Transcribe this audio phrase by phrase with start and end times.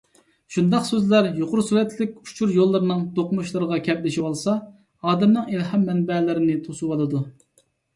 [0.53, 7.29] شۇنداق سۆزلەر يۇقىرى سۈرئەتلىك ئۇچۇر يوللىرىنىڭ دۇقمۇشلىرىغا كەپلىشىۋالسا، ئادەمنىڭ ئىلھام مەنبەلىرىنى توسۇۋالىدۇ.